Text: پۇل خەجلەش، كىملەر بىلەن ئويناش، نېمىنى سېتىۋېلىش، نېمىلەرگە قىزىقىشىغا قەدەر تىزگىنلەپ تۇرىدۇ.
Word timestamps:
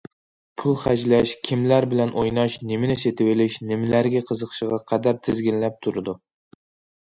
پۇل 0.59 0.77
خەجلەش، 0.83 1.33
كىملەر 1.47 1.85
بىلەن 1.91 2.13
ئويناش، 2.21 2.55
نېمىنى 2.71 2.95
سېتىۋېلىش، 3.03 3.59
نېمىلەرگە 3.73 4.23
قىزىقىشىغا 4.31 4.81
قەدەر 4.93 5.21
تىزگىنلەپ 5.29 5.79
تۇرىدۇ. 5.85 6.19